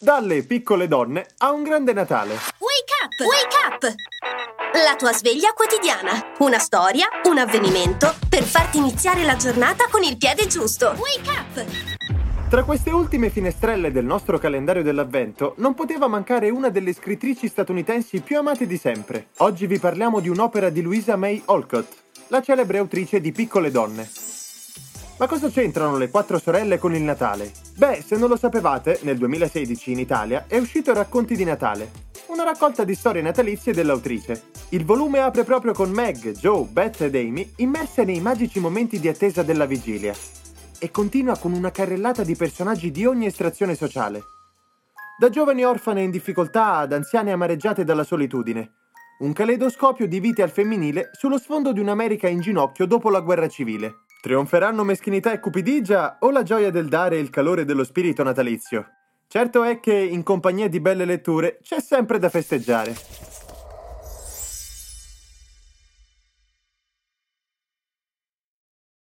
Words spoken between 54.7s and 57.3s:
meschinità e cupidigia o la gioia del dare e il